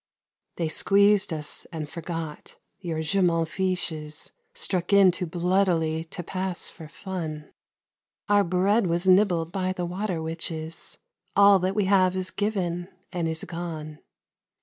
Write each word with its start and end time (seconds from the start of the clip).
They 0.55 0.67
squeezed 0.67 1.31
us, 1.31 1.67
and 1.71 1.87
forgot: 1.87 2.57
your 2.79 3.03
Je 3.03 3.21
m'en 3.21 3.45
fiche's 3.45 4.31
Struck 4.51 4.91
in 4.93 5.11
too 5.11 5.27
bloodily 5.27 6.05
to 6.05 6.23
pass 6.23 6.69
for 6.69 6.87
fun. 6.87 7.51
Our 8.27 8.43
bread 8.43 8.87
was 8.87 9.07
nibbled 9.07 9.51
by 9.51 9.73
the 9.73 9.85
water 9.85 10.19
witches, 10.19 10.97
All 11.35 11.59
that 11.59 11.75
we 11.75 11.85
have 11.85 12.15
is 12.15 12.31
given, 12.31 12.87
and 13.13 13.27
is 13.27 13.43
gone. 13.43 13.99